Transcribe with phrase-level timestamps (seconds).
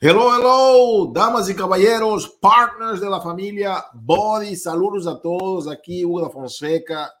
[0.00, 6.20] Hello, hello, damas y caballeros, partners de la familia Body, saludos a todos, aquí Hugo
[6.20, 7.12] da Fonseca,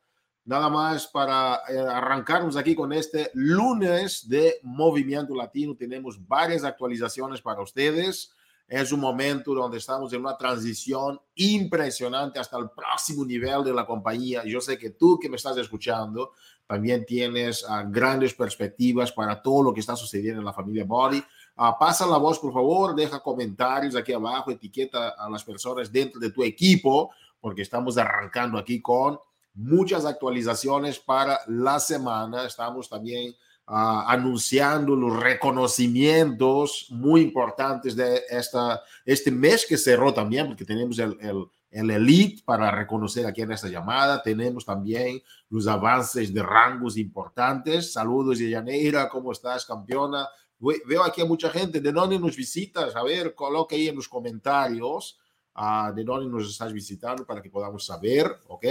[0.44, 7.42] nada más para eh, arrancarnos aquí con este lunes de Movimiento Latino, tenemos varias actualizaciones
[7.42, 8.30] para ustedes,
[8.68, 13.84] es un momento donde estamos en una transición impresionante hasta el próximo nivel de la
[13.84, 16.30] compañía, yo sé que tú que me estás escuchando
[16.68, 21.24] también tienes uh, grandes perspectivas para todo lo que está sucediendo en la familia Body,
[21.60, 26.20] Uh, pasa la voz, por favor, deja comentarios aquí abajo, etiqueta a las personas dentro
[26.20, 29.18] de tu equipo, porque estamos arrancando aquí con
[29.54, 32.46] muchas actualizaciones para la semana.
[32.46, 33.32] Estamos también
[33.66, 40.96] uh, anunciando los reconocimientos muy importantes de esta, este mes que cerró también, porque tenemos
[41.00, 44.22] el, el, el Elite para reconocer aquí en esta llamada.
[44.22, 47.92] Tenemos también los avances de rangos importantes.
[47.92, 50.28] Saludos, Yaneira, ¿cómo estás, campeona?
[50.60, 51.80] Veo aquí a mucha gente.
[51.80, 52.96] ¿De dónde nos visitas?
[52.96, 55.18] A ver, coloque ahí en los comentarios
[55.56, 58.66] uh, de dónde nos estás visitando para que podamos saber, ¿ok?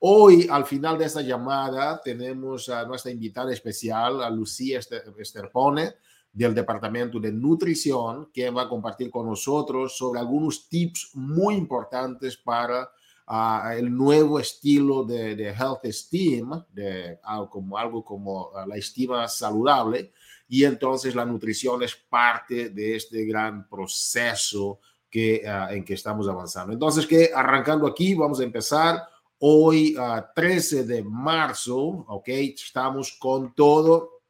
[0.00, 5.94] Hoy, al final de esta llamada, tenemos a nuestra invitada especial, a Lucía Esterpone,
[6.32, 12.36] del Departamento de Nutrición, que va a compartir con nosotros sobre algunos tips muy importantes
[12.36, 12.92] para
[13.26, 18.76] uh, el nuevo estilo de, de Health Esteem, de, uh, como algo como uh, la
[18.76, 20.12] estima saludable,
[20.48, 26.26] y entonces la nutrición es parte de este gran proceso que, uh, en que estamos
[26.28, 26.72] avanzando.
[26.72, 29.02] Entonces, que arrancando aquí, vamos a empezar
[29.38, 34.22] hoy, uh, 13 de marzo, ok, estamos con todo.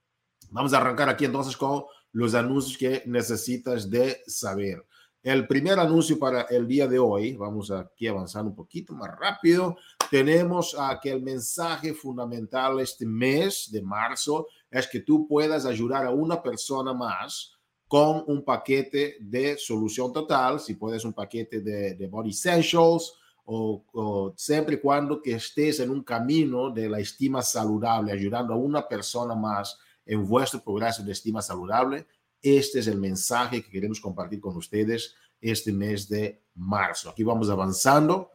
[0.51, 4.85] Vamos a arrancar aquí entonces con los anuncios que necesitas de saber.
[5.23, 9.77] El primer anuncio para el día de hoy, vamos aquí avanzando un poquito más rápido,
[10.11, 16.07] tenemos uh, que el mensaje fundamental este mes de marzo es que tú puedas ayudar
[16.07, 17.55] a una persona más
[17.87, 23.15] con un paquete de solución total, si puedes un paquete de, Body Essentials
[23.47, 28.53] o, o, siempre y cuando que estés en un camino de la estima saludable, ayudando
[28.53, 32.07] a una persona más en vuestro progreso de estima saludable.
[32.43, 37.11] Este es el mensaje que queremos compartir con ustedes este mes de marzo.
[37.11, 38.31] Aquí vamos avanzando.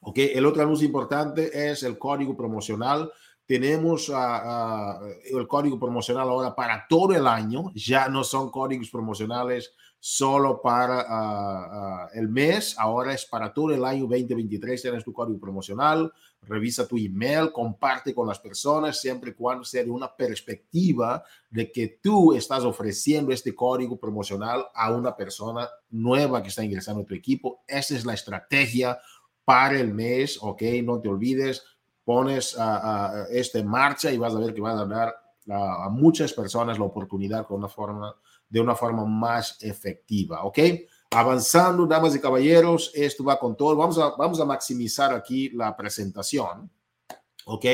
[0.00, 3.10] Ok, el otro anuncio importante es el código promocional
[3.50, 8.88] tenemos uh, uh, el código promocional ahora para todo el año, ya no son códigos
[8.90, 15.12] promocionales solo para uh, el mes, ahora es para todo el año 2023, tienes tu
[15.12, 16.12] código promocional,
[16.42, 21.72] revisa tu email, comparte con las personas, siempre y cuando sea de una perspectiva de
[21.72, 27.06] que tú estás ofreciendo este código promocional a una persona nueva que está ingresando a
[27.06, 27.64] tu equipo.
[27.66, 29.00] Esa es la estrategia
[29.44, 30.62] para el mes, ¿ok?
[30.84, 31.64] No te olvides,
[32.04, 35.14] pones a, a este en marcha y vas a ver que vas a dar
[35.48, 38.14] a, a, muchas personas la oportunidad con una forma,
[38.48, 40.58] de una forma más efectiva, ¿ok?
[41.12, 43.74] Avanzando, damas y caballeros, esto va con todo.
[43.74, 46.70] Vamos a, vamos a maximizar aquí la presentación.
[47.46, 47.64] ¿Ok?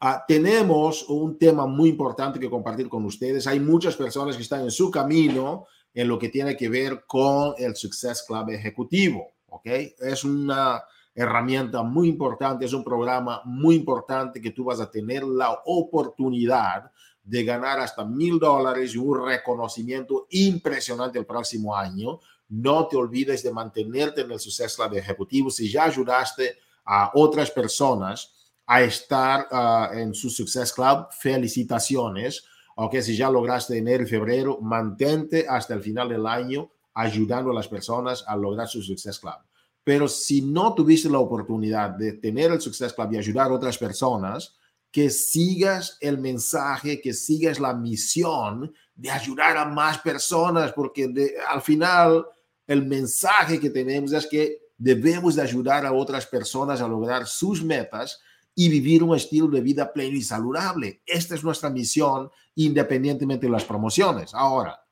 [0.00, 3.48] Uh, tenemos un tema muy importante que compartir con ustedes.
[3.48, 7.54] Hay muchas personas que están en su camino en lo que tiene que ver con
[7.58, 9.32] el Success Club Ejecutivo.
[9.48, 9.66] ¿Ok?
[9.66, 10.80] Es una,
[11.14, 16.90] herramienta muy importante, es un programa muy importante que tú vas a tener la oportunidad
[17.22, 22.20] de ganar hasta mil dólares y un reconocimiento impresionante el próximo año.
[22.48, 25.50] No te olvides de mantenerte en el Success Club Ejecutivo.
[25.50, 32.44] Si ya ayudaste a otras personas a estar uh, en su Success Club, felicitaciones.
[32.76, 37.54] Aunque si ya lograste enero y febrero, mantente hasta el final del año ayudando a
[37.54, 39.36] las personas a lograr su Success Club.
[39.84, 43.76] Pero si no tuviste la oportunidad de tener el Success Club y ayudar a otras
[43.78, 44.56] personas,
[44.90, 51.60] que sigas el mensaje, que sigas la misión de ayudar a más personas, porque al
[51.62, 52.24] final
[52.66, 57.62] el mensaje que tenemos es que debemos de ayudar a otras personas a lograr sus
[57.62, 58.20] metas
[58.54, 61.02] y vivir un estilo de vida pleno y saludable.
[61.04, 64.32] Esta es nuestra misión independientemente de las promociones.
[64.32, 64.83] Ahora,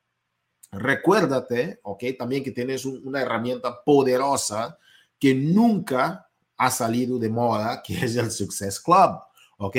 [0.72, 4.78] recuérdate, ok, también que tienes un, una herramienta poderosa
[5.18, 9.20] que nunca ha salido de moda, que es el Success Club,
[9.58, 9.76] ok.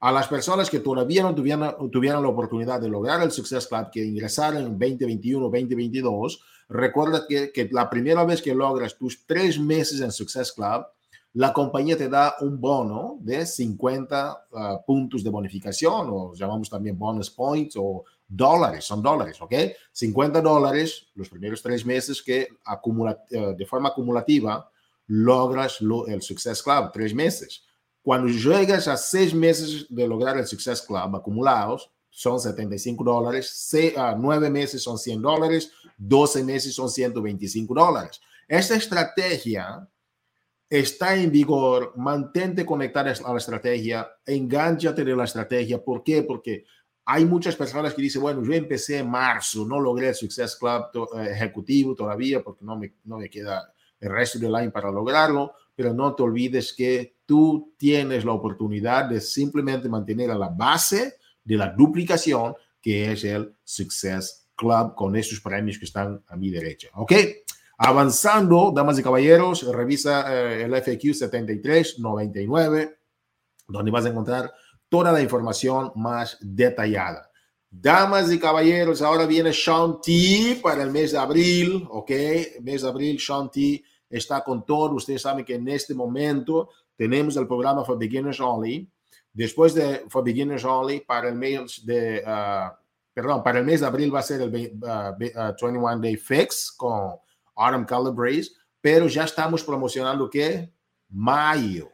[0.00, 4.04] A las personas que todavía no tuvieran la oportunidad de lograr el Success Club, que
[4.04, 10.12] ingresaron en 2021, 2022, recuerda que, la primera vez que logras tus tres meses en
[10.12, 10.86] Success Club,
[11.32, 16.98] la compañía te da un bono de 50 uh, puntos de bonificación, o llamamos también
[16.98, 19.54] bonus points o dólares, son dólares, ¿ok?
[19.92, 24.68] 50 dólares los primeros tres meses que acumula, uh, de forma acumulativa
[25.08, 27.62] logras lo, el Success Club, tres meses.
[28.02, 34.16] Cuando llegas a seis meses de lograr el Success Club acumulados, son 75 dólares, uh,
[34.18, 38.20] nueve meses son 100 dólares, 12 meses son 125 dólares.
[38.48, 39.88] Esta estrategia
[40.68, 45.82] está en vigor, mantente conectada a la estrategia, enganchate de la estrategia.
[45.82, 46.22] ¿Por qué?
[46.22, 46.64] Porque
[47.08, 50.86] hay muchas personas que dicen, bueno, yo empecé en marzo, no logré el Success Club
[51.16, 55.52] eh, ejecutivo todavía porque no me, no me queda el resto del año para lograrlo,
[55.74, 61.14] pero no te olvides que tú tienes la oportunidad de simplemente mantener a la base
[61.44, 66.50] de la duplicación, que es el Success Club con esos premios que están a mi
[66.50, 66.88] derecha.
[66.94, 67.12] ¿Ok?
[67.78, 72.98] Avanzando, damas y caballeros, revisa eh, el FAQ 7399,
[73.68, 74.52] donde vas a encontrar
[74.88, 77.30] toda la información más detallada.
[77.68, 82.10] Damas y caballeros, ahora viene Sean T para el mes de abril, ¿ok?
[82.62, 84.94] mes de abril, Sean T está con todo.
[84.94, 88.90] Ustedes saben que en este momento tenemos el programa For Beginners Only.
[89.32, 92.74] Después de For Beginners Only, para el mes de, uh,
[93.12, 96.72] perdón, para el mes de abril va a ser el 21 uh, uh, Day Fix
[96.72, 97.16] con
[97.56, 100.72] Autumn Color Brace, pero ya estamos promocionando que
[101.08, 101.90] mayo.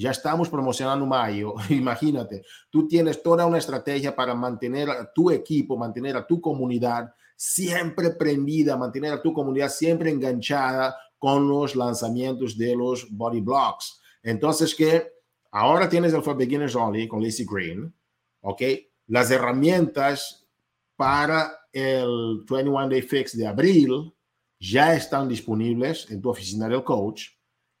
[0.00, 1.54] Ya estamos promocionando mayo.
[1.68, 7.12] Imagínate, tú tienes toda una estrategia para mantener a tu equipo, mantener a tu comunidad
[7.36, 14.00] siempre prendida, mantener a tu comunidad siempre enganchada con los lanzamientos de los body blocks.
[14.22, 15.06] Entonces, que
[15.50, 17.94] ahora tienes el For Beginners Only con Lizzie Green,
[18.40, 18.62] ¿ok?
[19.08, 20.48] Las herramientas
[20.96, 24.14] para el 21 Day Fix de abril
[24.58, 27.24] ya están disponibles en tu oficina del coach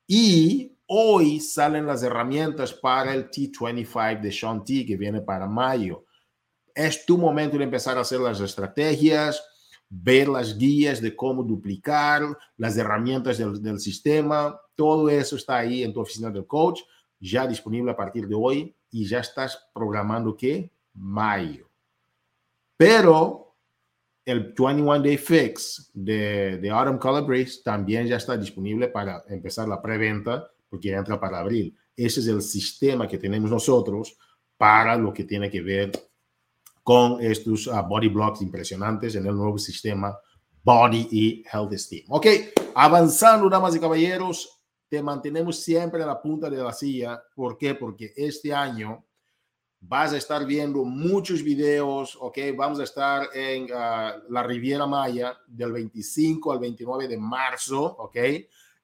[0.06, 6.04] y hoy salen las herramientas para el T25 de Sean T que viene para mayo.
[6.74, 9.40] Es tu momento de empezar a hacer las estrategias,
[9.88, 15.92] ver las guías de cómo duplicar, las herramientas del, sistema, todo eso está ahí en
[15.92, 16.80] tu oficina del coach,
[17.20, 21.68] ya disponible a partir de hoy y ya estás programando que mayo.
[22.76, 23.54] Pero
[24.24, 27.32] el 21 Day Fix de, de Autumn Color
[27.62, 31.76] también ya está disponible para empezar la preventa porque entra para abril.
[31.96, 34.16] Ese es el sistema que tenemos nosotros
[34.56, 35.90] para lo que tiene que ver
[36.82, 40.16] con estos uh, body blocks impresionantes en el nuevo sistema
[40.62, 42.04] Body y Health Esteem.
[42.08, 42.26] Ok,
[42.74, 47.22] avanzando, damas y caballeros, te mantenemos siempre en la punta de la silla.
[47.34, 47.74] ¿Por qué?
[47.74, 49.04] Porque este año
[49.80, 52.38] vas a estar viendo muchos videos, ¿ok?
[52.56, 58.16] Vamos a estar en uh, la Riviera Maya del 25 al 29 de marzo, ¿ok?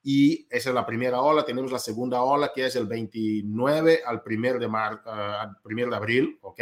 [0.09, 1.45] Y esa es la primera ola.
[1.45, 5.97] Tenemos la segunda ola que es el 29 al 1 de, mar, uh, al de
[5.97, 6.61] abril, ¿ok?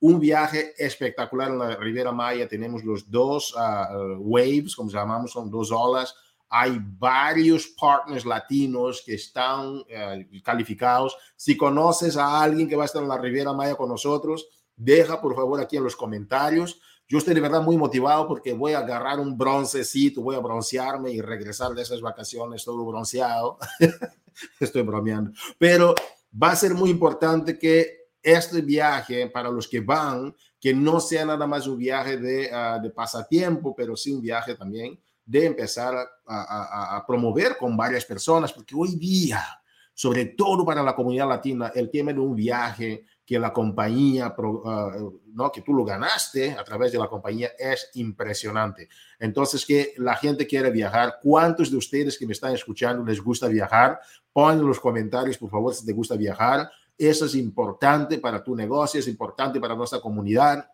[0.00, 2.46] Un viaje espectacular en la Riviera Maya.
[2.46, 6.14] Tenemos los dos uh, waves, como llamamos, son dos olas
[6.48, 11.16] hay varios partners latinos que están eh, calificados.
[11.34, 14.46] Si conoces a alguien que va a estar en la Riviera Maya con nosotros,
[14.76, 16.80] deja por favor aquí en los comentarios.
[17.08, 21.12] Yo estoy de verdad muy motivado porque voy a agarrar un broncecito, voy a broncearme
[21.12, 23.58] y regresar de esas vacaciones todo bronceado.
[24.60, 25.30] estoy bromeando.
[25.58, 25.94] Pero
[26.42, 31.24] va a ser muy importante que este viaje, para los que van, que no sea
[31.24, 36.08] nada más un viaje de, uh, de pasatiempo, pero sí un viaje también de empezar
[36.26, 39.44] a, promover con varias personas, porque hoy día,
[39.92, 44.96] sobre todo para la comunidad latina, el tema de un viaje que la compañía, ah,
[45.34, 45.50] ¿no?
[45.50, 48.88] que tú lo ganaste a través de la compañía es impresionante.
[49.18, 51.18] Entonces, que la gente quiere viajar.
[51.20, 53.98] ¿Cuántos de ustedes que me están escuchando les gusta viajar?
[54.32, 56.70] Pon en los comentarios, por favor, si te gusta viajar.
[56.96, 60.70] Eso es importante para tu negocio, es importante para nuestra comunidad.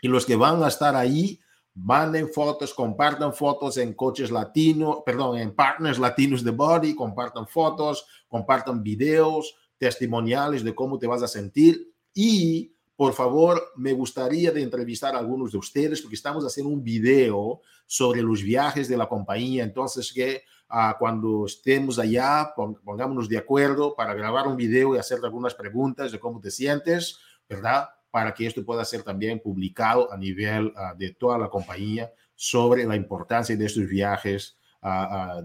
[0.00, 1.38] Y los que van a estar ahí,
[1.74, 8.06] manden fotos, compartan fotos en coches latinos, perdón, en partners latinos de Body, compartan fotos,
[8.26, 14.62] compartan videos, testimoniales de cómo te vas a sentir y por favor, me gustaría de
[14.62, 19.08] entrevistar a algunos de ustedes porque estamos haciendo un video sobre los viajes de la
[19.08, 19.64] compañía.
[19.64, 25.18] Entonces, que uh, cuando estemos allá, pongámonos de acuerdo para grabar un video y hacer
[25.24, 27.88] algunas preguntas de cómo te sientes, ¿verdad?
[28.12, 32.84] para que esto pueda ser también publicado a nivel uh, de toda la compañía sobre
[32.84, 34.56] la importancia de estos viajes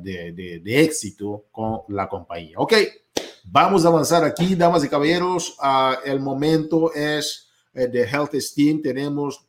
[0.01, 2.57] de, de, de, éxito con la compañía.
[2.57, 2.73] Ok,
[3.51, 5.57] vamos a avanzar aquí, damas y caballeros.
[6.05, 8.81] el momento es eh, de Health Esteem.
[8.81, 9.45] Tenemos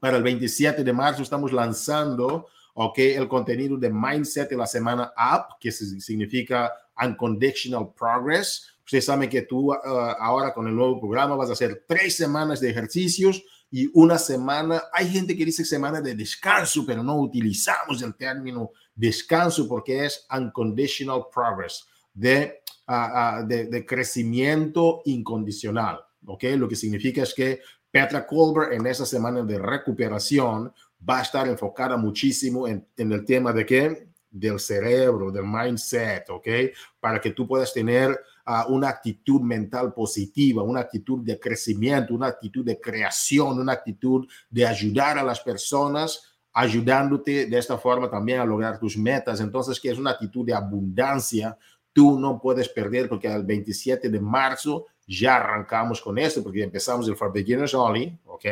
[0.00, 5.12] para el 27 de marzo, estamos lanzando ok, el contenido de Mindset de la semana
[5.16, 11.34] Up, que significa Unconditional Progress Ustedes saben que tú ah, ahora con el nuevo programa
[11.34, 16.00] vas a hacer tres semanas de ejercicios y una semana, hay gente que dice semana
[16.00, 25.02] de descanso, pero no utilizamos el término descanso porque es unconditional progress, de, de, crecimiento
[25.04, 26.00] incondicional.
[26.24, 26.44] ¿ok?
[26.56, 30.72] Lo que significa es que Petra Colbert en esa semana de recuperación
[31.08, 34.08] va a estar enfocada muchísimo en, el tema de qué?
[34.30, 36.46] Del cerebro, del mindset, ¿ok?
[37.00, 38.10] Para que tú puedas tener
[38.46, 44.26] uh, una actitud mental positiva, una actitud de crecimiento, una actitud de creación, una actitud
[44.50, 49.40] de ayudar a las personas ayudándote de esta forma también a lograr tus metas.
[49.40, 51.56] Entonces, que es una actitud de abundancia,
[51.96, 57.08] tú no puedes perder porque el 27 de marzo ya arrancamos con esto, porque empezamos
[57.08, 58.44] el For Beginners Only, ¿ok?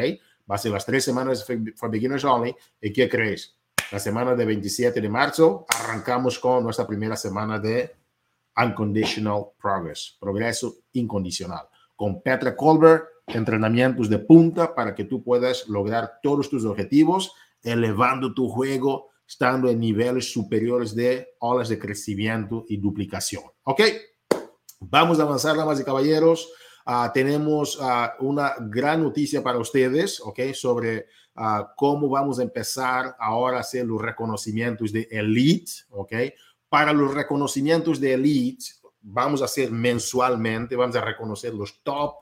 [0.50, 1.44] Va a ser las tres semanas
[1.76, 2.56] For Beginners Only.
[2.80, 3.54] ¿Y qué crees?
[3.92, 7.94] La semana de 27 de marzo arrancamos con nuestra primera semana de
[8.56, 16.12] Unconditional Progress, progreso incondicional, con Petra Colbert, entrenamientos de punta para que tú puedas lograr
[16.22, 22.76] todos tus objetivos elevando tu juego, estando en niveles superiores de olas de crecimiento y
[22.76, 23.44] duplicación.
[23.64, 23.80] ¿Ok?
[24.80, 26.48] Vamos a avanzar, damas y caballeros.
[26.86, 30.52] Uh, tenemos uh, una gran noticia para ustedes, ¿ok?
[30.52, 36.12] Sobre uh, cómo vamos a empezar ahora a hacer los reconocimientos de Elite, ¿ok?
[36.68, 38.66] Para los reconocimientos de Elite,
[39.00, 42.16] vamos a hacer mensualmente, vamos a reconocer los top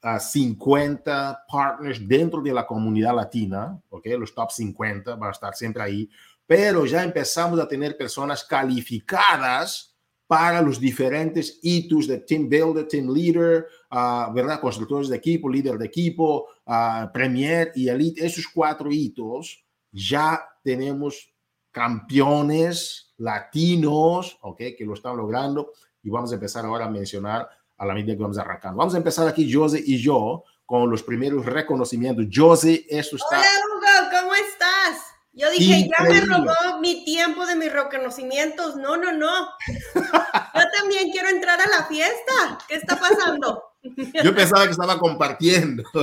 [0.00, 4.06] a 50 partners dentro de la comunidad latina, ¿ok?
[4.18, 6.10] Los top 50 van a estar siempre ahí,
[6.46, 9.96] pero ya empezamos a tener personas calificadas
[10.28, 14.60] para los diferentes hitos de Team Builder, Team Leader, uh, ¿verdad?
[14.60, 18.24] Constructores de equipo, líder de equipo, uh, Premier y Elite.
[18.24, 21.32] Esos cuatro hitos ya tenemos
[21.70, 24.58] campeones latinos, ¿ok?
[24.76, 28.22] Que lo están logrando y vamos a empezar ahora a mencionar a la medida que
[28.22, 28.76] vamos arrancando.
[28.76, 32.26] Vamos a empezar aquí, José y yo, con los primeros reconocimientos.
[32.32, 33.38] José, esto está...
[33.38, 34.98] Hola, Hugo, ¿cómo estás?
[35.32, 38.74] Yo dije, ya me robó mi tiempo de mis reconocimientos.
[38.74, 39.48] No, no, no.
[39.94, 42.58] Yo también quiero entrar a la fiesta.
[42.66, 43.62] ¿Qué está pasando?
[44.24, 45.84] Yo pensaba que estaba compartiendo.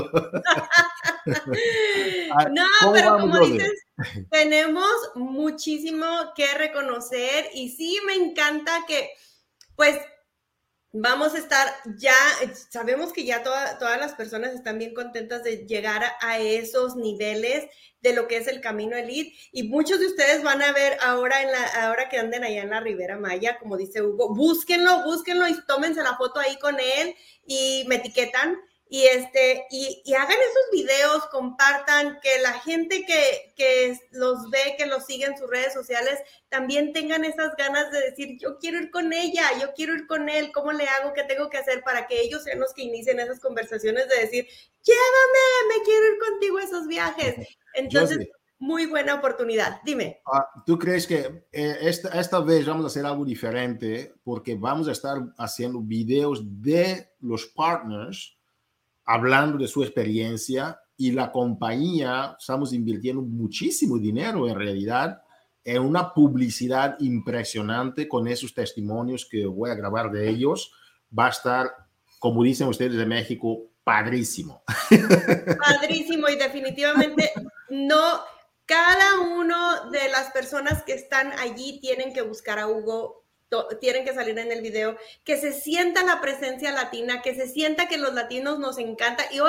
[2.51, 3.73] no, pero como dices,
[4.31, 9.09] tenemos muchísimo que reconocer y sí me encanta que,
[9.75, 9.97] pues,
[10.97, 12.13] vamos a estar ya,
[12.69, 17.65] sabemos que ya todas las personas están bien contentas de llegar a, esos niveles
[18.01, 21.41] de lo que es el camino elite y muchos de ustedes van a ver ahora
[21.41, 25.47] en la ahora que anden allá en la Ribera Maya, como dice Hugo, búsquenlo, búsquenlo
[25.49, 27.13] y tómense la foto ahí con él
[27.45, 33.53] y me etiquetan y este y, y, hagan esos videos, compartan, que la gente que,
[33.55, 38.01] que, los ve, que los sigue en sus redes sociales, también tengan esas ganas de
[38.01, 41.13] decir, yo quiero ir con ella, yo quiero ir con él, ¿cómo le hago?
[41.13, 44.47] ¿Qué tengo que hacer para que ellos sean los que inicien esas conversaciones de decir,
[44.83, 47.47] llévame, me quiero ir contigo a esos viajes?
[47.73, 48.19] Entonces,
[48.59, 49.81] muy buena oportunidad.
[49.83, 50.21] Dime.
[50.31, 54.13] Ah, ¿Tú crees que eh, esta, esta vez vamos a hacer algo diferente?
[54.23, 58.34] Porque vamos a estar haciendo videos de los partners
[59.05, 65.21] hablando de su experiencia y la compañía, estamos invirtiendo muchísimo dinero en realidad
[65.63, 70.71] en una publicidad impresionante con esos testimonios que voy a grabar de ellos.
[71.17, 71.71] Va a estar,
[72.19, 74.63] como dicen ustedes de México, padrísimo.
[75.59, 77.31] Padrísimo y definitivamente
[77.69, 78.19] no,
[78.65, 83.24] cada uno de las personas que están allí tienen que buscar a Hugo
[83.79, 87.87] tienen que salir en el video, que se sienta la presencia latina, que se sienta
[87.87, 89.25] que los latinos nos encanta.
[89.31, 89.39] Y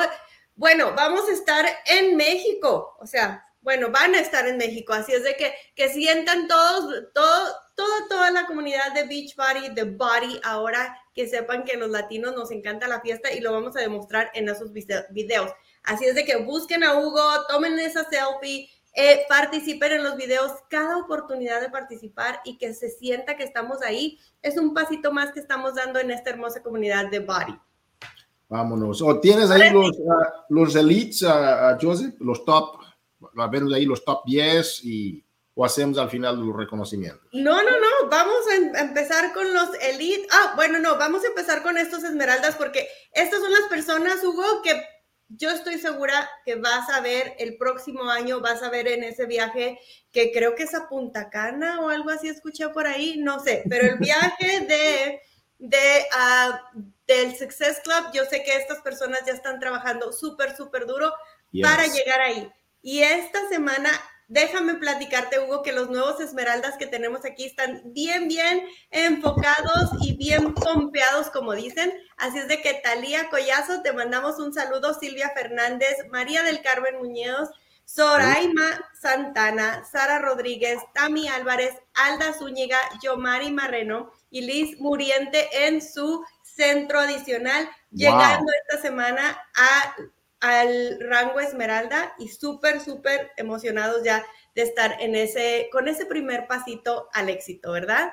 [0.54, 5.12] bueno, vamos a estar en México, o sea, bueno, van a estar en México, así
[5.12, 9.82] es de que, que sientan todos, todo, toda, toda la comunidad de Beach Body, de
[9.82, 13.80] Body, ahora que sepan que los latinos nos encanta la fiesta y lo vamos a
[13.80, 15.50] demostrar en esos videos.
[15.82, 20.52] Así es de que busquen a Hugo, tomen esa selfie, eh, participen en los videos,
[20.70, 25.32] cada oportunidad de participar y que se sienta que estamos ahí es un pasito más
[25.32, 27.58] que estamos dando en esta hermosa comunidad de Body.
[28.48, 29.02] Vámonos.
[29.02, 30.14] ¿O tienes ahí los, uh,
[30.48, 32.14] los elites, uh, Joseph?
[32.20, 32.80] Los top,
[33.36, 35.22] a ver ahí los top 10 y
[35.58, 37.28] o hacemos al final los reconocimientos?
[37.32, 40.28] No, no, no, vamos a em, empezar con los elites.
[40.30, 44.60] Ah, bueno, no, vamos a empezar con estos esmeraldas porque estas son las personas, Hugo,
[44.62, 44.82] que
[45.28, 49.26] yo estoy segura que vas a ver el próximo año, vas a ver en ese
[49.26, 49.78] viaje
[50.12, 53.64] que creo que es a Punta Cana o algo así, escuché por ahí, no sé,
[53.68, 55.20] pero el viaje de,
[55.58, 60.86] de uh, del Success Club, yo sé que estas personas ya están trabajando súper, súper
[60.86, 61.12] duro
[61.62, 62.50] para llegar ahí.
[62.82, 63.90] Y esta semana
[64.28, 70.16] Déjame platicarte, Hugo, que los nuevos esmeraldas que tenemos aquí están bien, bien enfocados y
[70.16, 71.92] bien pompeados, como dicen.
[72.16, 76.96] Así es de que Talía Collazo, te mandamos un saludo, Silvia Fernández, María del Carmen
[76.96, 77.50] Muñoz,
[77.84, 86.24] Soraima Santana, Sara Rodríguez, Tami Álvarez, Alda Zúñiga, Yomari Marreno y Liz Muriente en su
[86.42, 89.94] centro adicional, llegando esta semana a
[90.40, 94.24] al rango Esmeralda y súper, súper emocionados ya
[94.54, 98.12] de estar en ese, con ese primer pasito al éxito, ¿verdad?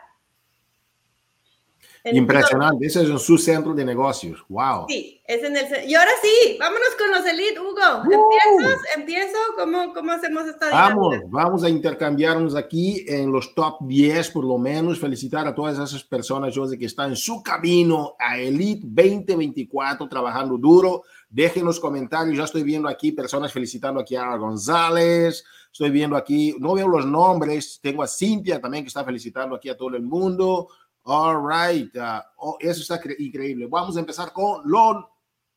[2.05, 4.43] Impresionante, ese es su centro de negocios.
[4.49, 4.87] Wow.
[4.89, 8.03] Sí, es en el Y ahora sí, vámonos con los Elite, Hugo.
[8.03, 8.81] ¿Empiezas?
[8.97, 9.37] ¿Empiezo?
[9.57, 14.57] ¿Cómo, ¿Cómo hacemos esta Vamos, vamos a intercambiarnos aquí en los top 10 por lo
[14.57, 14.99] menos.
[14.99, 20.57] Felicitar a todas esas personas, José, que están en su camino a Elite 2024, trabajando
[20.57, 21.03] duro.
[21.33, 26.55] Dejen los comentarios, ya estoy viendo aquí personas felicitando aquí a González, estoy viendo aquí,
[26.59, 30.03] no veo los nombres, tengo a Cintia también que está felicitando aquí a todo el
[30.03, 30.67] mundo.
[31.01, 31.91] All right.
[31.95, 33.65] Uh, oh, eso está increíble.
[33.65, 34.61] Vamos a empezar con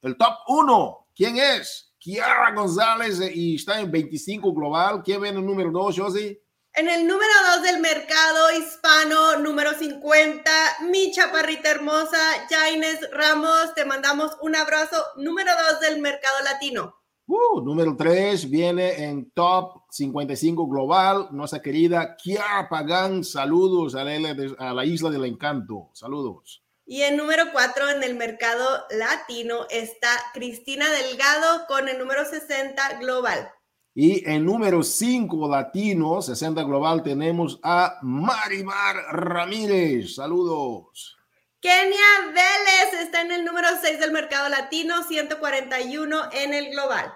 [0.00, 1.08] el top 1.
[1.14, 1.94] ¿Quién es?
[1.98, 5.02] Kiara González eh, y está en 25 global.
[5.02, 6.40] ¿Quién viene el número 2, Josie?
[6.78, 10.50] En el número 2 del mercado hispano, número 50,
[10.90, 12.18] mi chaparrita hermosa,
[12.50, 15.02] Jaines Ramos, te mandamos un abrazo.
[15.16, 16.94] Número 2 del mercado latino.
[17.24, 23.24] Uh, número 3 viene en top 55 global, nuestra querida Kiara Pagan.
[23.24, 25.88] Saludos a la, a la Isla del Encanto.
[25.94, 26.62] Saludos.
[26.84, 32.98] Y en número 4 en el mercado latino está Cristina Delgado con el número 60
[32.98, 33.50] global.
[33.98, 40.16] Y en número 5 latino, 60 global, tenemos a Marimar Ramírez.
[40.16, 41.16] Saludos.
[41.62, 47.10] Kenia Vélez está en el número 6 del mercado latino, 141 en el global.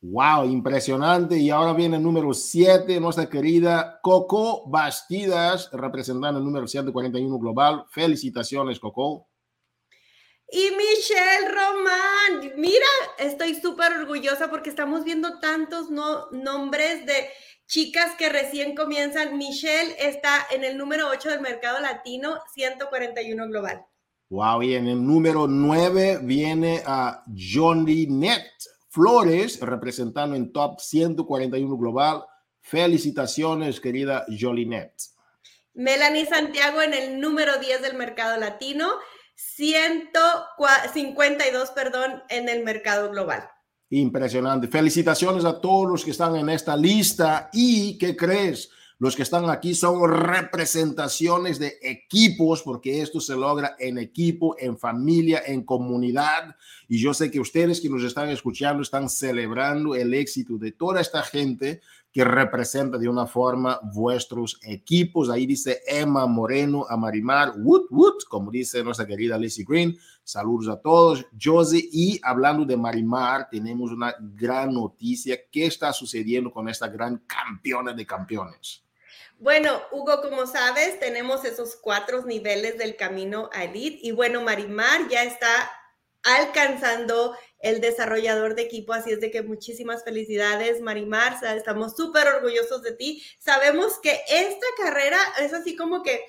[0.00, 1.36] Wow, impresionante.
[1.36, 7.84] Y ahora viene el número 7, nuestra querida Coco Bastidas, representando el número 141 global.
[7.90, 9.28] Felicitaciones, Coco.
[10.54, 12.84] Y Michelle Román, mira,
[13.16, 17.30] estoy súper orgullosa porque estamos viendo tantos nombres de
[17.66, 19.38] chicas que recién comienzan.
[19.38, 23.86] Michelle está en el número 8 del mercado latino, 141 global.
[24.28, 28.44] Wow, y en el número 9 viene a Johnny Net
[28.90, 32.26] Flores, representando en top 141 global.
[32.60, 34.92] Felicitaciones, querida Jolinet.
[35.74, 38.90] Melanie Santiago en el número 10 del mercado latino,
[39.54, 43.48] 152, perdón, en el mercado global.
[43.90, 44.68] Impresionante.
[44.68, 47.50] Felicitaciones a todos los que están en esta lista.
[47.52, 48.70] ¿Y qué crees?
[48.98, 54.78] Los que están aquí son representaciones de equipos, porque esto se logra en equipo, en
[54.78, 56.54] familia, en comunidad.
[56.88, 61.00] Y yo sé que ustedes que nos están escuchando están celebrando el éxito de toda
[61.00, 61.80] esta gente
[62.12, 65.30] que representa de una forma vuestros equipos.
[65.30, 69.98] Ahí dice Emma Moreno, a Marimar, woot, woot, como dice nuestra querida Lizzie Green.
[70.22, 71.88] Saludos a todos, Josie.
[71.90, 75.38] Y hablando de Marimar, tenemos una gran noticia.
[75.50, 78.84] ¿Qué está sucediendo con esta gran campeona de campeones?
[79.38, 83.98] Bueno, Hugo, como sabes, tenemos esos cuatro niveles del camino a Elite.
[84.02, 85.48] Y bueno, Marimar ya está
[86.22, 88.92] alcanzando el desarrollador de equipo.
[88.92, 91.38] Así es de que muchísimas felicidades, Marimar.
[91.56, 93.22] Estamos súper orgullosos de ti.
[93.38, 96.24] Sabemos que esta carrera es así como que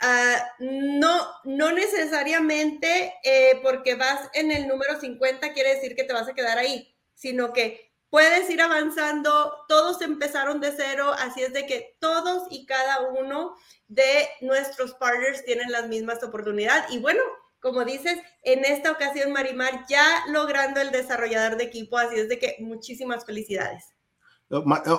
[0.00, 6.12] ah, no, no necesariamente eh, porque vas en el número 50 quiere decir que te
[6.12, 9.64] vas a quedar ahí, sino que puedes ir avanzando.
[9.68, 13.56] Todos empezaron de cero, así es de que todos y cada uno
[13.88, 16.90] de nuestros partners tienen las mismas oportunidades.
[16.90, 17.22] Y bueno,
[17.66, 22.38] como dices, en esta ocasión Marimar ya logrando el desarrollador de equipo, así es de
[22.38, 23.96] que muchísimas felicidades.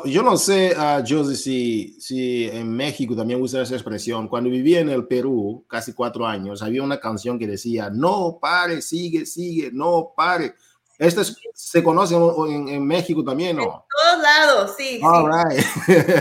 [0.04, 4.28] Yo no sé, uh, Josie, si, si en México también usa esa expresión.
[4.28, 8.82] Cuando vivía en el Perú, casi cuatro años, había una canción que decía, no pare,
[8.82, 10.54] sigue, sigue, no pare.
[10.98, 11.22] Este
[11.54, 13.64] se conoce en, México también, ¿no?
[13.64, 15.00] En todos lados, sí.
[15.02, 15.66] All Right.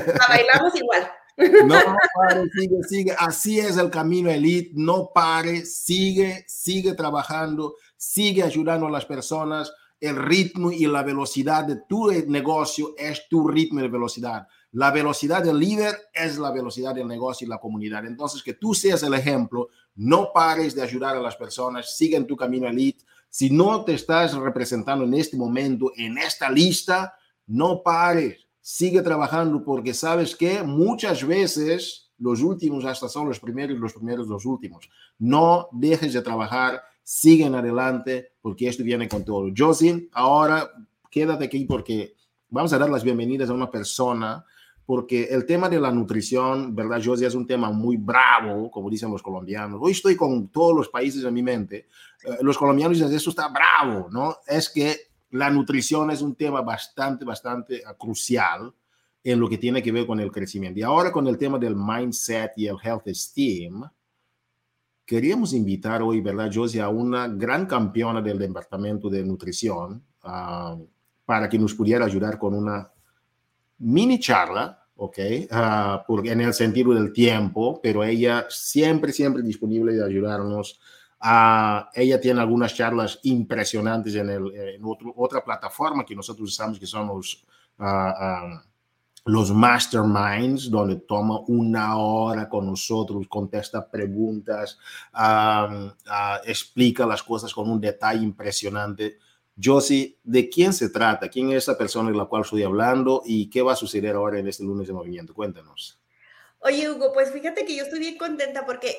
[0.06, 1.10] La bailamos igual.
[1.36, 1.74] No
[2.14, 3.14] pare, sigue, sigue.
[3.18, 4.70] Así es el camino elite.
[4.74, 9.72] No pare, sigue, sigue trabajando, sigue ayudando a las personas.
[10.00, 14.46] El ritmo y la velocidad de tu negocio es tu ritmo de velocidad.
[14.72, 18.04] La velocidad del líder es la velocidad del negocio y la comunidad.
[18.04, 22.26] Entonces, que tú seas el ejemplo, no pares de ayudar a las personas, sigue en
[22.26, 23.04] tu camino elite.
[23.30, 27.14] Si no te estás representando en este momento, en esta lista,
[27.46, 33.78] no pares sigue trabajando porque sabes que muchas veces los últimos hasta son los primeros
[33.78, 34.90] los primeros los últimos.
[35.20, 39.52] No dejes de trabajar, siguen adelante porque esto viene con todo.
[39.56, 40.68] Josin, ahora
[41.08, 42.16] quédate aquí porque
[42.48, 44.44] vamos a dar las bienvenidas a una persona
[44.84, 47.28] porque el tema de la nutrición, ¿verdad, Josie?
[47.28, 49.78] Es un tema muy bravo, como dicen los colombianos.
[49.80, 51.86] Hoy estoy con todos los países en mi mente.
[52.24, 54.38] Eh, los colombianos dicen, eso está bravo, ¿no?
[54.44, 54.96] Es que
[55.30, 58.72] la nutrición es un tema bastante, bastante ah, crucial
[59.24, 60.78] en lo que tiene que ver con el crecimiento.
[60.78, 63.82] Y ahora con el tema del mindset y el health esteem,
[65.04, 70.76] queríamos invitar hoy, ¿verdad, Josie, a una gran campeona del departamento de nutrición, ah,
[71.24, 72.88] para que nos pudiera ayudar con una
[73.78, 75.18] mini charla, ¿ok?
[75.50, 80.80] Ah, porque en el sentido del tiempo, pero ella siempre, siempre disponible de ayudarnos.
[81.20, 84.82] Ella tiene algunas charlas impresionantes en, el, en
[85.16, 87.44] otra plataforma que nosotros usamos, que son los
[89.26, 94.78] los masterminds, donde toma una hora con nosotros, contesta preguntas,
[96.44, 99.18] explica las cosas con un detalle impresionante.
[99.60, 101.28] Josie, ¿de quién se trata?
[101.28, 104.38] ¿Quién es esa persona de la cual estoy hablando y qué va a suceder ahora
[104.38, 105.34] en este lunes de movimiento?
[105.34, 105.98] Cuéntanos.
[106.60, 108.96] Oye, Hugo, pues fíjate que yo estoy bien contenta porque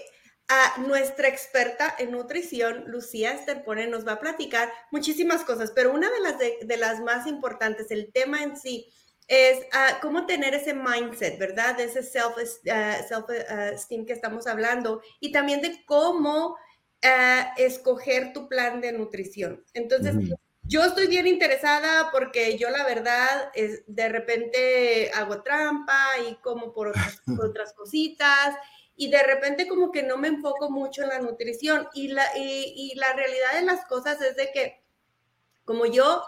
[0.49, 6.09] a nuestra experta en nutrición, Lucía Esterpone, nos va a platicar muchísimas cosas, pero una
[6.09, 8.89] de las, de las más importantes, el tema en sí,
[9.27, 11.75] es ah, cómo tener ese mindset, ¿verdad?
[11.75, 16.55] De ese self-esteem uh, que estamos hablando y también de cómo
[17.57, 19.63] escoger tu plan de nutrición.
[19.73, 20.15] Entonces,
[20.63, 25.97] yo estoy bien interesada porque yo la verdad es de repente hago trampa
[26.29, 28.55] y como por otras, otras cositas
[28.97, 31.87] y de repente como que no me enfoco mucho en la nutrición.
[31.93, 34.83] Y la, y, y la realidad de las cosas es de que
[35.63, 36.23] como yo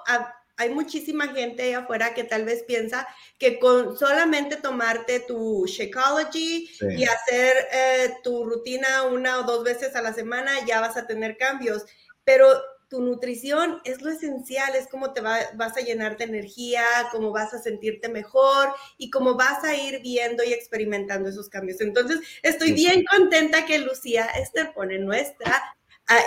[0.58, 6.70] hay muchísima gente ahí afuera que tal vez piensa que con solamente tomarte tu Shakeology
[6.98, 11.08] y hacer eh, tu rutina una o dos veces a la semana ya vas a
[11.08, 11.86] tener cambios,
[12.26, 12.46] pero
[12.90, 17.54] tu nutrición es lo esencial, es cómo te vas a llenar de energía, cómo vas
[17.54, 21.82] a sentirte mejor y cómo vas a ir viendo y experimentando esos cambios.
[21.82, 25.76] Entonces, estoy bien contenta que Lucía Esther pone nuestra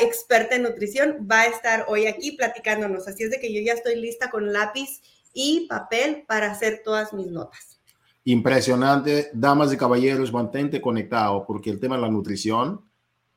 [0.00, 3.08] experta en nutrición, va a estar hoy aquí platicándonos.
[3.08, 5.00] Así es de que yo ya estoy lista con lápiz
[5.34, 7.80] y papel para hacer todas mis notas.
[8.24, 9.30] Impresionante.
[9.34, 12.88] Damas y caballeros, mantente conectado porque el tema de la nutrición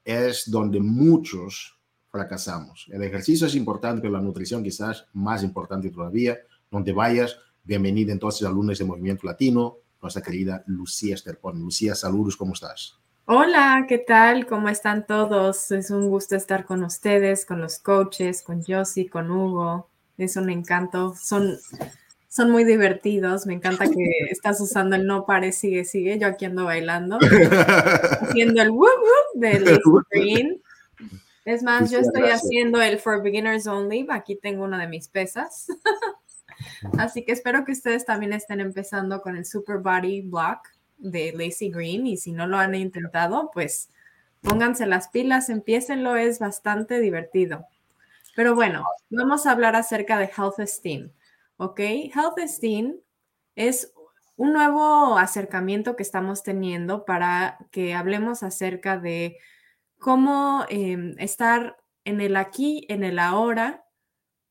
[0.04, 1.75] es donde muchos
[2.15, 2.88] fracasamos.
[2.91, 6.38] El ejercicio es importante, pero la nutrición quizás más importante todavía.
[6.71, 11.60] Donde vayas, bienvenida entonces a lunes de Movimiento Latino, nuestra querida Lucía Esterpón.
[11.60, 12.97] Lucía, saludos, ¿cómo estás?
[13.25, 14.45] Hola, ¿qué tal?
[14.45, 15.71] ¿Cómo están todos?
[15.71, 19.89] Es un gusto estar con ustedes, con los coaches, con Josie, con Hugo.
[20.17, 21.15] Es un encanto.
[21.21, 21.58] Son,
[22.30, 23.45] son muy divertidos.
[23.45, 26.17] Me encanta que estás usando el no pare, sigue, sigue.
[26.17, 27.17] Yo aquí ando bailando,
[28.21, 30.62] haciendo el woo woo del Green.
[31.46, 34.08] Es más, yo estoy haciendo el For Beginners Only.
[34.10, 35.68] Aquí tengo una de mis pesas.
[36.98, 41.70] Así que espero que ustedes también estén empezando con el Super Body Block de Lazy
[41.70, 43.90] Green y si no lo han intentado, pues
[44.42, 47.68] pónganse las pilas, empiecenlo, es bastante divertido.
[48.36, 51.12] Pero bueno, vamos a hablar acerca de Health Esteem,
[51.58, 51.80] ¿ok?
[51.80, 52.96] Health Esteem
[53.56, 53.94] es
[54.36, 59.38] un nuevo acercamiento que estamos teniendo para que hablemos acerca de
[60.00, 63.86] cómo em, estar en el aquí, en el ahora,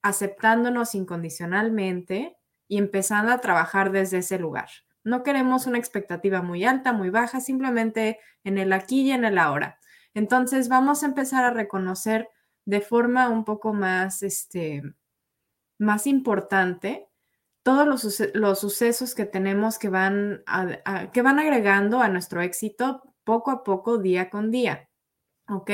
[0.03, 2.37] aceptándonos incondicionalmente
[2.69, 4.69] y empezando a trabajar desde ese lugar.
[5.05, 9.39] No queremos una expectativa muy alta, muy baja, simplemente en el aquí y en el
[9.39, 9.79] ahora.
[10.15, 12.29] Entonces vamos a empezar a reconocer
[12.65, 14.83] de forma un poco más, este,
[15.79, 17.09] más importante
[17.65, 17.87] todos
[18.35, 20.45] los, sucesos que tenemos que van,
[21.13, 24.91] que van agregando a nuestro éxito poco a poco, día con día.
[25.49, 25.71] ¿Ok?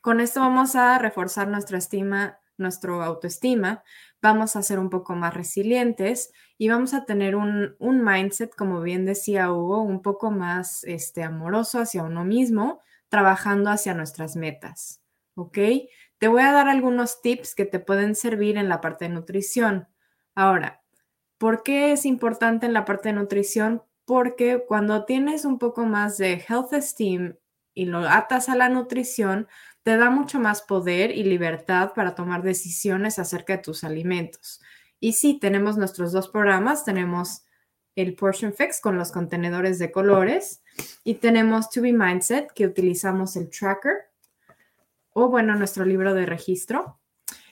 [0.00, 3.82] Con esto vamos a reforzar nuestra estima, nuestra autoestima,
[4.20, 9.04] vamos a ser un poco más resilientes y vamos a tener un, mindset, como bien
[9.04, 15.02] decía Hugo, un poco más este, amoroso hacia uno mismo, trabajando hacia nuestras metas.
[15.34, 15.58] ¿Ok?
[16.18, 19.88] Te voy a dar algunos tips que te pueden servir en la parte de nutrición.
[20.34, 20.82] Ahora,
[21.38, 23.82] ¿por qué es importante en la parte de nutrición?
[24.04, 27.36] Porque cuando tienes un poco más de health esteem
[27.74, 29.48] y lo atas a la nutrición,
[29.82, 34.60] te da mucho más poder y libertad para tomar decisiones acerca de tus alimentos.
[35.00, 37.44] Y sí, tenemos nuestros dos programas, tenemos
[37.96, 40.62] el Portion Fix con los contenedores de colores
[41.04, 44.12] y tenemos To Be Mindset que utilizamos el tracker
[45.10, 47.00] o bueno, nuestro libro de registro.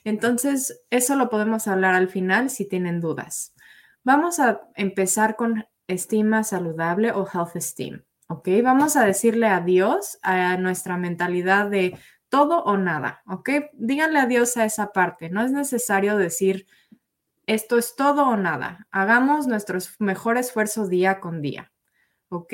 [0.03, 3.53] Entonces, eso lo podemos hablar al final si tienen dudas.
[4.03, 8.03] Vamos a empezar con estima saludable o health esteem.
[8.31, 8.47] ¿Ok?
[8.63, 11.97] Vamos a decirle adiós a nuestra mentalidad de
[12.29, 13.49] todo o nada, ¿ok?
[13.73, 15.29] Díganle adiós a esa parte.
[15.29, 16.65] No es necesario decir
[17.45, 18.87] esto es todo o nada.
[18.91, 21.73] Hagamos nuestro mejor esfuerzo día con día,
[22.29, 22.53] ¿ok?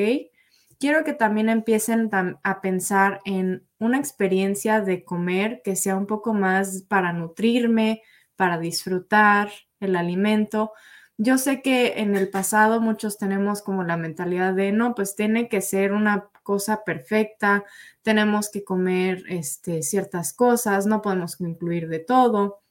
[0.79, 2.09] Quiero que también empiecen
[2.43, 8.01] a pensar en una experiencia de comer que sea un poco más para nutrirme,
[8.35, 10.73] para disfrutar el alimento.
[11.17, 15.49] Yo sé que en el pasado muchos tenemos como la mentalidad de, no, pues tiene
[15.49, 17.65] que ser una cosa perfecta,
[18.03, 22.61] tenemos que comer este, ciertas cosas, no podemos incluir de todo.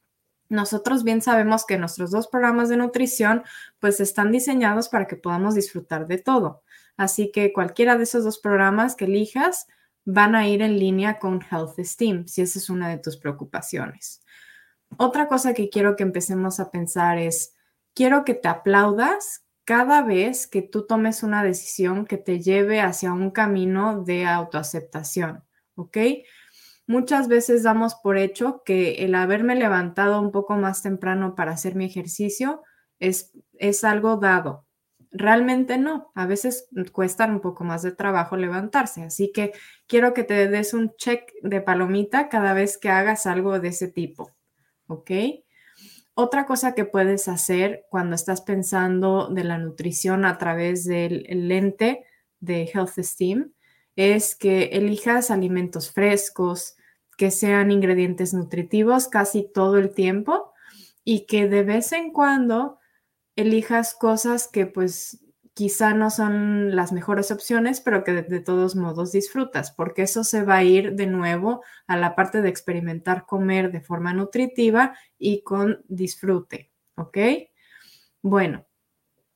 [0.49, 3.43] nosotros bien sabemos que nuestros dos programas de nutrición
[3.81, 6.63] pues están diseñados para que podamos disfrutar de todo.
[6.97, 9.67] Así que cualquiera de esos dos programas que elijas
[10.05, 14.23] van a ir en línea con Health Esteem, si esa es una de tus preocupaciones.
[14.99, 17.56] Otra cosa que quiero que empecemos a pensar es,
[17.97, 23.13] quiero que te aplaudas cada vez que tú tomes una decisión que te lleve hacia
[23.13, 25.43] un camino de autoaceptación,
[25.75, 25.97] ¿ok?
[26.87, 31.75] Muchas veces damos por hecho que el haberme levantado un poco más temprano para hacer
[31.75, 32.63] mi ejercicio
[33.01, 34.67] es, es algo dado.
[35.11, 39.53] Realmente no, a veces cuesta un poco más de trabajo levantarse, así que
[39.89, 43.89] quiero que te des un check de palomita cada vez que hagas algo de ese
[43.89, 44.37] tipo,
[44.87, 45.11] ¿ok?
[46.18, 52.07] Otra cosa que puedes hacer cuando estás pensando de la nutrición a través del lente
[52.40, 53.52] de Health Esteem
[53.96, 56.76] es que elijas alimentos frescos,
[57.18, 60.55] que sean ingredientes nutritivos casi todo el tiempo
[61.05, 62.79] y que de vez en cuando
[63.37, 65.22] elijas cosas que pues
[65.57, 70.42] quizá no son las mejores opciones, pero que de, todos modos disfrutas, porque eso se
[70.42, 75.42] va a ir de nuevo a la parte de experimentar comer de forma nutritiva y
[75.45, 77.16] con disfrute, ¿ok?
[78.21, 78.66] Bueno,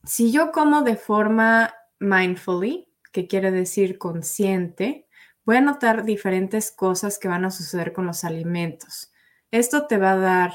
[0.05, 5.09] si yo como de forma mindfully, que quiere decir consciente,
[5.47, 9.11] voy a notar diferentes cosas que van a suceder con los alimentos.
[9.51, 10.53] Esto te va a dar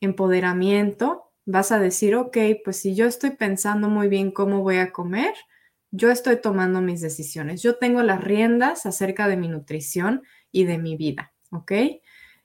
[0.00, 4.92] empoderamiento, vas a decir, ok, pues si yo estoy pensando muy bien cómo voy a
[4.92, 5.34] comer,
[5.90, 10.22] yo estoy tomando mis decisiones, yo tengo las riendas acerca de mi nutrición
[10.52, 11.72] y de mi vida, ¿ok?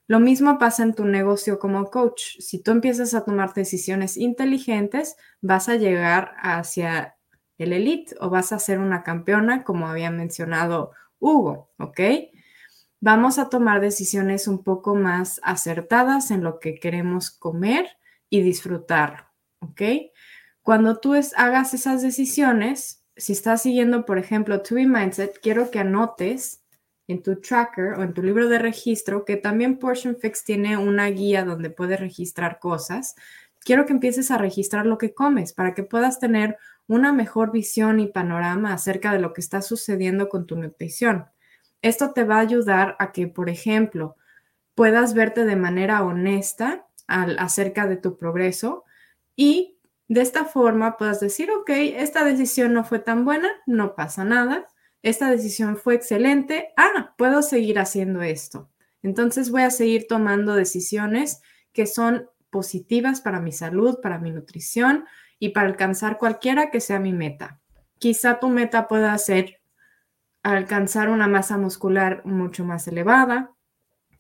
[0.08, 2.38] Lo mismo pasa en tu negocio como coach.
[2.40, 7.18] Si tú empiezas a tomar decisiones inteligentes, vas a llegar hacia
[7.58, 12.00] el elite o vas a ser una campeona, como había mencionado Hugo, ¿ok?
[13.00, 17.88] Vamos a tomar decisiones un poco más acertadas en lo que queremos comer
[18.36, 19.82] y disfrutar, ¿ok?
[20.62, 25.80] Cuando tú hagas esas decisiones, si estás siguiendo, por ejemplo, To Be Mindset, quiero que
[25.80, 26.64] anotes
[27.08, 31.08] en tu tracker o en tu libro de registro, que también Portion Fix tiene una
[31.08, 33.16] guía donde puedes registrar cosas.
[33.60, 38.00] Quiero que empieces a registrar lo que comes para que puedas tener una mejor visión
[38.00, 41.26] y panorama acerca de lo que está sucediendo con tu nutrición.
[41.82, 44.16] Esto te va a ayudar a que, por ejemplo,
[44.74, 48.84] puedas verte de manera honesta al, acerca de tu progreso
[49.36, 54.24] y de esta forma puedas decir, ok, esta decisión no fue tan buena, no pasa
[54.24, 54.68] nada,
[55.02, 58.70] esta decisión fue excelente, ah, puedo seguir haciendo esto.
[59.02, 61.42] Entonces voy a seguir tomando decisiones
[61.74, 65.06] que son positivas para mi salud, para mi nutrición,
[65.40, 67.60] y para alcanzar cualquiera que sea mi meta.
[68.00, 69.62] Quizá tu meta pueda ser
[70.44, 73.52] alcanzar una masa muscular mucho más elevada,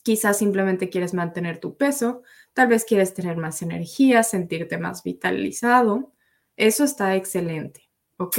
[0.03, 2.23] quizás simplemente quieres mantener tu peso,
[2.55, 6.13] tal vez quieres tener más energía, sentirte más vitalizado.
[6.55, 7.87] Eso está excelente,
[8.17, 8.37] ¿ok?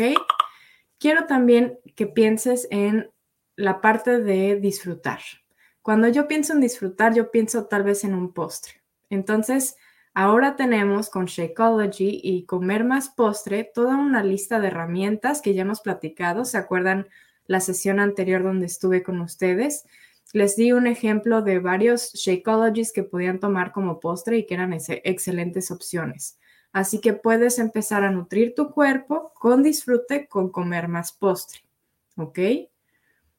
[0.99, 3.11] Quiero también que pienses en
[3.55, 5.21] la parte de disfrutar.
[5.83, 8.83] Cuando yo pienso en disfrutar, yo pienso tal vez en un postre.
[9.11, 9.77] Entonces,
[10.19, 15.61] Ahora tenemos con Shakeology y Comer Más Postre toda una lista de herramientas que ya
[15.61, 16.47] hemos platicado.
[16.47, 17.07] ¿Se acuerdan
[17.45, 19.85] la sesión anterior donde estuve con ustedes?
[20.33, 24.73] Les di un ejemplo de varios Shakeologies que podían tomar como postre y que eran
[24.73, 26.39] excelentes opciones.
[26.73, 31.61] Así que puedes empezar a nutrir tu cuerpo con disfrute con comer más postre.
[32.17, 32.39] ¿Ok?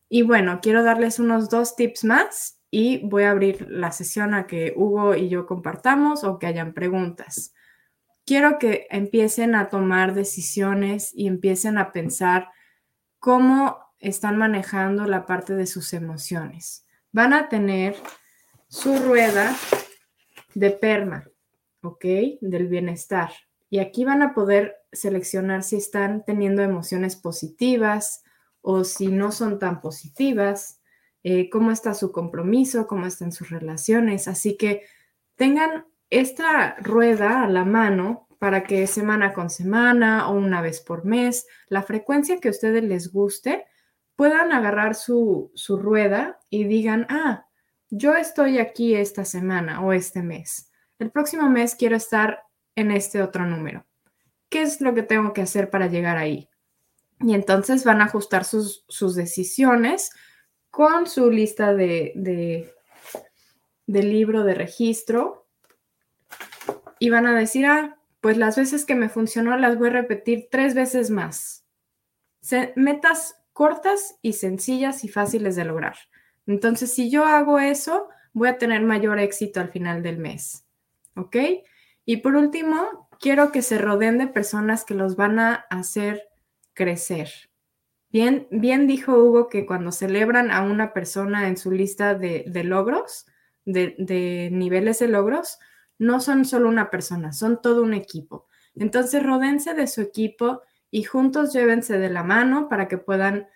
[0.09, 4.47] Y bueno, quiero darles unos dos tips más y voy a abrir la sesión a
[4.47, 7.53] que Hugo y yo compartamos o que hayan preguntas.
[8.25, 12.49] Quiero que empiecen a tomar decisiones y empiecen a pensar
[13.19, 16.85] cómo están manejando la parte de sus emociones.
[17.11, 17.95] Van a tener
[18.67, 19.55] su rueda
[20.53, 21.27] de perma,
[21.81, 22.05] ¿ok?
[22.41, 23.31] Del bienestar.
[23.69, 28.23] Y aquí van a poder seleccionar si están teniendo emociones positivas
[28.61, 30.81] o si no son tan positivas
[31.23, 34.27] eh, cómo está su compromiso, cómo están sus relaciones.
[34.27, 34.83] Así que
[35.35, 41.03] tengan esta rueda a la mano para que semana con semana o una vez por
[41.05, 43.65] mes, la frecuencia que a ustedes les guste,
[44.17, 47.47] puedan agarrar su, su rueda y digan, ah,
[47.89, 50.71] yo estoy aquí esta semana o este mes.
[50.99, 52.43] El próximo mes quiero estar
[52.75, 53.85] en este otro número.
[54.49, 56.49] ¿Qué es lo que tengo que hacer para llegar ahí?
[57.19, 60.11] Y entonces van a ajustar sus, sus decisiones
[60.71, 65.47] con su lista de, de, libro de registro
[66.99, 70.47] y van a decir, ah, pues las veces que me funcionó las voy a repetir
[70.49, 71.65] tres veces más.
[72.75, 75.95] metas cortas y sencillas y fáciles de lograr.
[76.45, 80.63] Entonces, si yo hago eso, voy a tener mayor éxito al final del mes.
[81.15, 81.35] ¿ok?
[82.05, 86.29] Y por último, quiero que se rodeen de personas que los van a hacer
[86.73, 87.29] crecer.
[88.11, 93.25] Bien, bien dijo Hugo que cuando celebran a una persona en su lista de, logros,
[93.65, 95.57] de, de, niveles de logros,
[95.97, 98.45] no son solo una persona, son todo un equipo.
[98.75, 103.47] Entonces, rodense de su equipo y juntos llévense de la mano para que puedan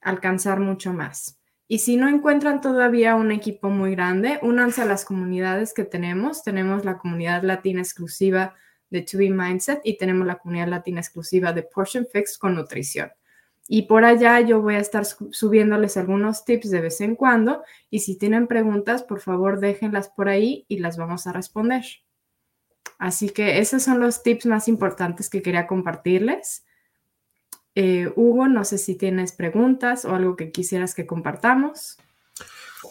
[0.00, 1.40] alcanzar mucho más.
[1.66, 6.42] Y si no encuentran todavía un equipo muy grande, únanse a las comunidades que tenemos.
[6.42, 8.54] Tenemos la comunidad latina exclusiva
[8.88, 13.10] de To Be Mindset y tenemos la comunidad latina exclusiva de Portion Fix con nutrición.
[13.70, 17.98] Y por allá yo voy a estar subiéndoles algunos tips de vez en cuando y
[17.98, 21.84] si tienen preguntas, por favor déjenlas por ahí y las vamos a responder.
[22.98, 26.64] Así que esos son los tips más importantes que quería compartirles.
[27.80, 31.96] Eh, Hugo, no sé si tienes preguntas o algo que quisieras que compartamos.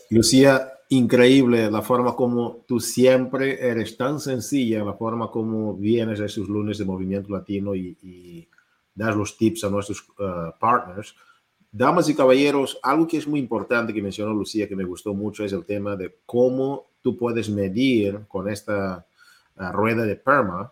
[0.10, 6.26] Lucía, increíble la forma como tú siempre eres tan sencilla, la forma como vienes a
[6.26, 8.48] esos lunes de Movimiento Latino y,
[8.96, 11.14] das los tips a nuestros uh, partners.
[11.70, 15.44] Damas y caballeros, algo que es muy importante que mencionó Lucía, que me gustó mucho,
[15.44, 19.06] es el tema de cómo tú puedes medir con esta
[19.58, 20.72] uh, rueda de PERMA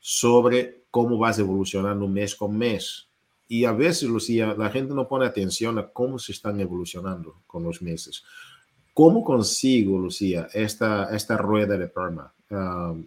[0.00, 3.11] sobre cómo vas evolucionando mes con mes.
[3.52, 7.62] Y a veces, Lucía, la gente no pone atención a cómo se están evolucionando con
[7.62, 8.24] los meses.
[8.94, 12.32] ¿Cómo consigo, Lucía, esta, esta rueda de PERMA?
[12.50, 13.04] Uh,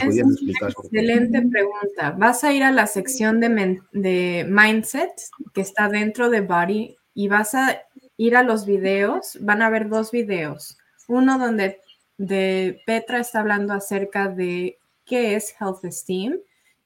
[0.00, 2.10] es una excelente pregunta.
[2.18, 5.12] Vas a ir a la sección de, de, Mindset
[5.54, 7.82] que está dentro de Body y vas a
[8.16, 9.38] ir a los videos.
[9.40, 10.76] Van a ver dos videos.
[11.06, 11.78] Uno donde
[12.18, 16.40] de Petra está hablando acerca de qué es Health Esteem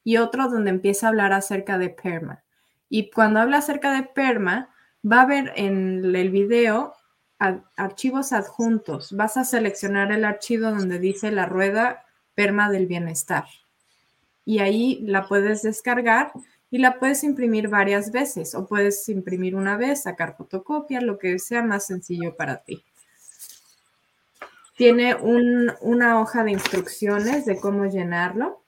[0.04, 2.44] y otro donde empieza a hablar acerca de PERMA.
[2.90, 4.68] Y cuando habla acerca de PERMA,
[5.10, 6.92] va a ver en el video
[7.76, 9.12] archivos adjuntos.
[9.12, 13.44] Vas a seleccionar el archivo donde dice la rueda PERMA del bienestar.
[14.44, 16.32] Y ahí la puedes descargar
[16.70, 21.38] y la puedes imprimir varias veces o puedes imprimir una vez, sacar fotocopia, lo que
[21.38, 22.84] sea más sencillo para ti.
[24.76, 28.59] Tiene una hoja de instrucciones de cómo llenarlo.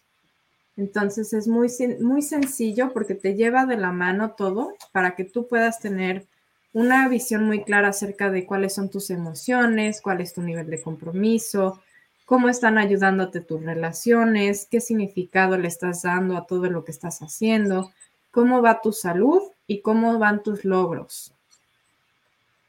[0.76, 1.68] Entonces es muy,
[2.00, 6.26] muy sencillo porque te lleva de la mano todo para que tú puedas tener
[6.72, 10.80] una visión muy clara acerca de cuáles son tus emociones, cuál es tu nivel de
[10.80, 11.82] compromiso,
[12.24, 17.20] cómo están ayudándote tus relaciones, qué significado le estás dando a todo lo que estás
[17.20, 17.92] haciendo,
[18.30, 21.34] cómo va tu salud y cómo van tus logros.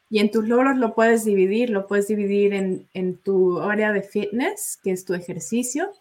[0.10, 4.04] Y en tus logros lo puedes dividir, lo puedes dividir en, en tu área de
[4.04, 5.92] fitness, que es tu ejercicio,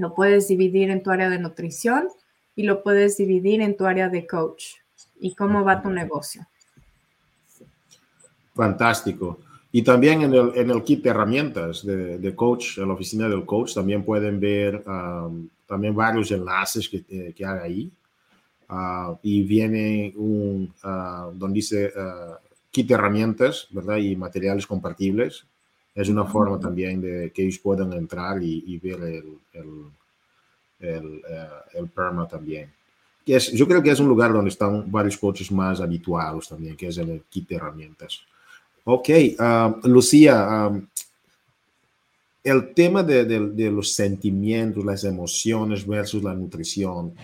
[0.00, 2.08] lo puedes dividir en tu área de nutrición
[2.56, 4.76] y lo puedes dividir en tu área de coach
[5.20, 6.46] y cómo va tu negocio.
[8.54, 9.38] Fantástico.
[9.72, 13.28] Y también en el, en el kit de herramientas de, de, coach, en la oficina
[13.28, 17.92] del coach, también pueden ver um, también varios enlaces que, eh, que hay ahí.
[18.68, 22.34] Uh, y viene un, uh, donde dice uh,
[22.70, 23.96] kit de herramientas, ¿verdad?
[23.98, 25.46] Y materiales compartibles.
[25.94, 29.90] Es una forma también de que ellos puedan entrar y, y ver el, el,
[30.78, 31.22] el,
[31.74, 32.72] el PERMA también.
[33.24, 36.76] Que es, yo creo que es un lugar donde están varios coaches más habituados también,
[36.76, 38.20] que es el kit de herramientas.
[38.84, 40.86] Ok, um, Lucía, um,
[42.42, 47.14] el tema de, de, los sentimientos, las emociones versus la nutrición,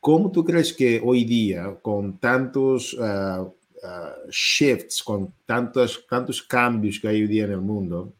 [0.00, 3.52] ¿cómo tú crees que hoy día, con tantos uh,
[3.84, 8.12] uh, shifts, con tantos, tantos cambios que hay hoy día en el mundo,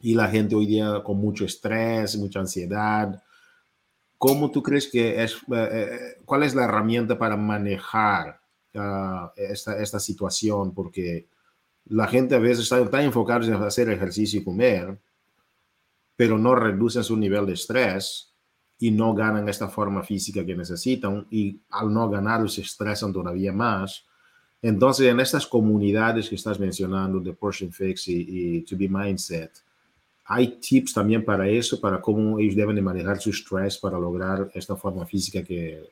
[0.00, 3.22] y la gente hoy día con mucho estrés, mucha ansiedad,
[4.18, 8.40] ¿cómo tú crees que es, uh, cuál es la herramienta para manejar
[9.36, 10.72] esta, esta situación?
[10.74, 11.26] Porque
[11.86, 14.98] la gente a veces está tan enfocada en hacer ejercicio y comer,
[16.16, 18.34] pero no reducen su nivel de estrés
[18.78, 23.52] y no ganan esta forma física que necesitan y al no ganar se estresan todavía
[23.52, 24.06] más.
[24.62, 29.50] Entonces, en estas comunidades que estás mencionando de Portion Fix y, To Be Mindset,
[30.26, 34.76] hay tips también para eso, para cómo ellos deben manejar su estrés para lograr esta
[34.76, 35.88] forma física que,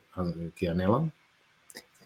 [0.55, 1.11] que anhelan.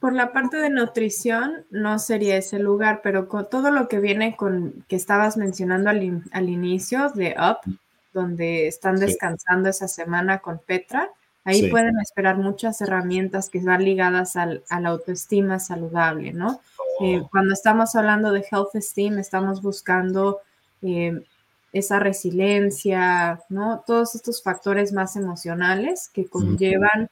[0.03, 4.35] Por la parte de nutrición no sería ese lugar, pero con todo lo que viene
[4.35, 7.59] con que estabas mencionando al, inicio de Up,
[8.13, 11.09] donde están descansando esa semana con Petra,
[11.43, 16.61] ahí pueden esperar muchas herramientas que van ligadas al, a la autoestima saludable, ¿no?
[17.01, 17.29] Eh, oh.
[17.29, 20.39] cuando estamos hablando de health esteem, estamos buscando
[20.81, 21.21] eh,
[21.71, 23.83] esa resiliencia, ¿no?
[23.85, 27.09] Todos estos factores más emocionales que conllevan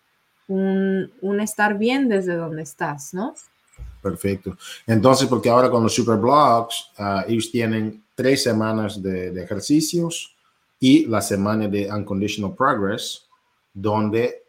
[0.48, 3.34] un, estar bien desde donde estás, ¿no?
[4.02, 4.58] Perfecto.
[4.86, 10.36] Entonces, porque ahora con los Super Blogs, ah, ellos tienen tres semanas de, ejercicios
[10.80, 13.28] y la semana de Unconditional Progress,
[13.74, 14.44] donde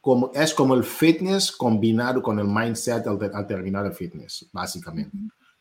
[0.00, 5.16] como, es como el fitness combinado con el mindset al, terminar el fitness, básicamente.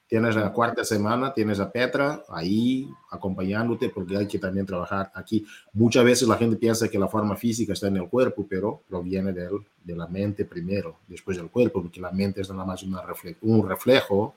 [0.08, 5.46] Tienes la cuarta semana, tienes a Petra ahí acompañándote porque hay que también trabajar aquí.
[5.74, 9.34] Muchas veces la gente piensa que la forma física está en el cuerpo, pero proviene
[9.34, 9.50] de,
[9.84, 13.04] de la mente primero, después del cuerpo, porque la mente es nada más una
[13.42, 14.34] un reflejo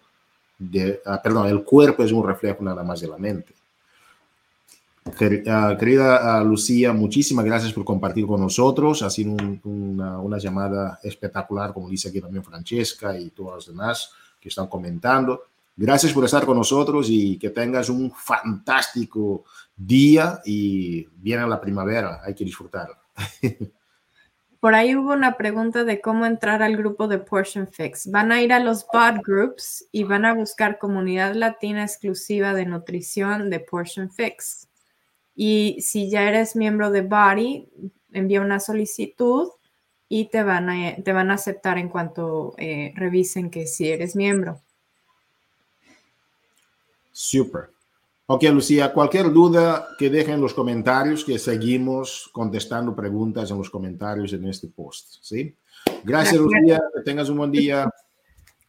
[0.59, 3.55] de, ah, perdón, el cuerpo es un reflejo nada más de la mente.
[5.05, 9.03] Ah, querida ah, Lucía, muchísimas gracias por compartir con nosotros.
[9.03, 9.33] Ha sido
[9.65, 14.69] una, una, llamada espectacular, como dice aquí también Francesca y todos los demás que están
[14.69, 15.43] comentando.
[15.77, 19.45] Gracias por estar con nosotros y que tengas un fantástico
[19.77, 22.89] día y viene la primavera, hay que disfrutar.
[24.61, 28.09] Por ahí hubo una pregunta de cómo entrar al grupo de Portion Fix.
[28.09, 32.67] Van a ir a los bot groups y van a buscar comunidad latina exclusiva de
[32.67, 34.69] nutrición de Portion Fix.
[35.35, 37.69] Y si ya eres miembro de Body,
[38.13, 39.49] envía una solicitud
[40.09, 44.15] y te van a, te van a aceptar en cuanto eh, revisen que si eres
[44.15, 44.61] miembro.
[47.13, 47.71] Super.
[48.27, 53.69] Ok, Lucía, cualquier duda que dejen en los comentarios, que seguimos contestando preguntas en los
[53.69, 55.55] comentarios en este post, ¿sí?
[56.05, 57.91] Gracias, Lucía, que tengas un buen día.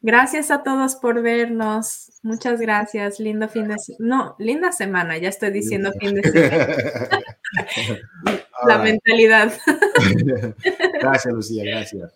[0.04, 2.12] Gracias a todos por vernos.
[2.22, 3.20] Muchas gracias.
[3.20, 4.16] Lindo fin de semana.
[4.16, 5.18] No, linda semana.
[5.18, 6.68] Ya estoy diciendo fin de semana.
[8.68, 9.52] La mentalidad.
[11.02, 11.64] gracias, Lucía.
[11.66, 12.14] Gracias.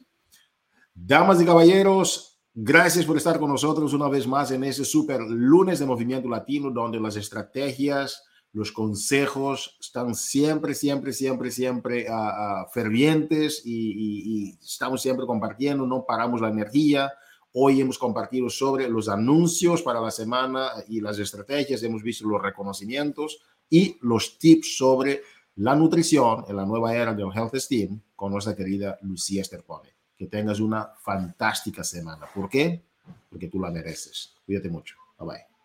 [0.94, 5.78] Damas y caballeros, Gracias por estar con nosotros una vez más en ese super lunes
[5.78, 13.62] de Movimiento Latino, donde las estrategias, los consejos están siempre, siempre, siempre, siempre uh, fervientes
[13.64, 17.14] y, y, estamos siempre compartiendo, no paramos la energía.
[17.60, 22.40] Hoy hemos compartido sobre los anuncios para la semana y las estrategias, hemos visto los
[22.40, 25.24] reconocimientos y los tips sobre
[25.56, 30.28] la nutrición en la nueva era del Health Esteem con nuestra querida Lucía Esterpone que
[30.28, 32.28] tengas una fantástica semana.
[32.32, 32.84] ¿Por qué?
[33.28, 34.36] Porque tú la mereces.
[34.46, 34.96] Cuídate mucho.
[35.18, 35.57] Bye bye.